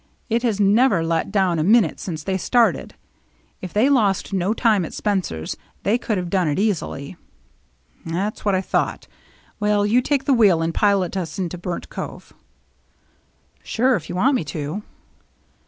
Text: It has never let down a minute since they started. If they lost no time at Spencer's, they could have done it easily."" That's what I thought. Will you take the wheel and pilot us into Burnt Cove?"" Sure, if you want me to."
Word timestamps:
It 0.31 0.41
has 0.41 0.59
never 0.59 1.03
let 1.05 1.31
down 1.31 1.59
a 1.59 1.63
minute 1.63 1.99
since 1.99 2.23
they 2.23 2.35
started. 2.35 2.95
If 3.61 3.71
they 3.71 3.87
lost 3.87 4.33
no 4.33 4.51
time 4.51 4.83
at 4.83 4.95
Spencer's, 4.95 5.55
they 5.83 5.99
could 5.99 6.17
have 6.17 6.31
done 6.31 6.47
it 6.47 6.57
easily."" 6.57 7.17
That's 8.07 8.43
what 8.43 8.55
I 8.55 8.61
thought. 8.61 9.05
Will 9.59 9.85
you 9.85 10.01
take 10.01 10.23
the 10.25 10.33
wheel 10.33 10.63
and 10.63 10.73
pilot 10.73 11.15
us 11.15 11.37
into 11.37 11.55
Burnt 11.55 11.91
Cove?"" 11.91 12.33
Sure, 13.63 13.93
if 13.95 14.09
you 14.09 14.15
want 14.15 14.33
me 14.33 14.43
to." 14.45 14.81